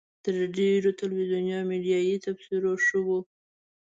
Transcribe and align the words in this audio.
تر 0.23 0.35
ډېرو 0.57 0.89
تلویزیوني 1.01 1.53
او 1.59 1.63
میډیایي 1.69 2.15
تبصرو 2.25 2.71
ښه 2.85 2.99
وه. 3.05 3.19